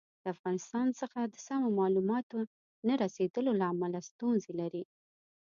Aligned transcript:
د 0.21 0.23
افغانستان 0.35 0.87
څخه 0.99 1.19
د 1.25 1.35
سمو 1.45 1.69
معلوماتو 1.79 2.39
نه 2.87 2.93
رسېدلو 3.03 3.51
له 3.59 3.65
امله 3.73 3.99
ستونزې 4.09 4.51
لري. 4.61 4.83